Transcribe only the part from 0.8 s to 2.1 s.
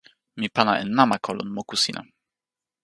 e namako lon moku sina.